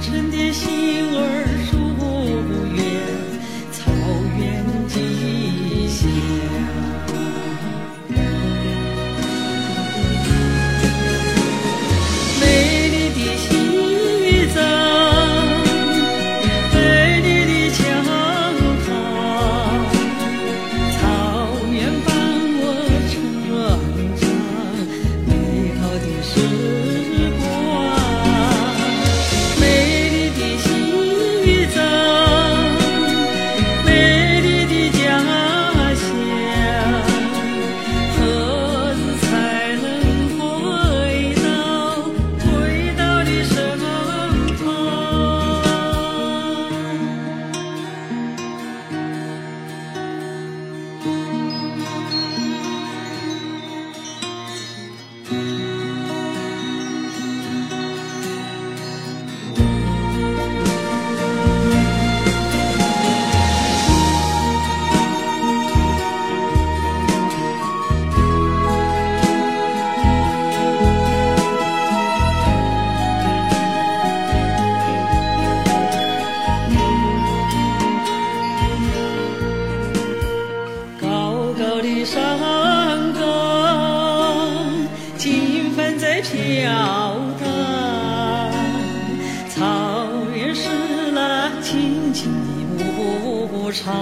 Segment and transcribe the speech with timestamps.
[0.00, 0.37] 沉淀
[82.10, 83.20] 山岗，
[85.18, 86.70] 金帆在飘
[87.38, 87.46] 荡，
[89.50, 90.70] 草原是
[91.12, 92.32] 那青青
[92.78, 93.94] 的牧场，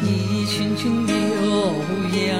[0.00, 1.12] 一群群牛
[2.16, 2.32] 羊。